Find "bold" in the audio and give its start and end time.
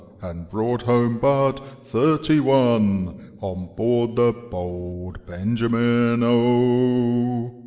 4.33-5.23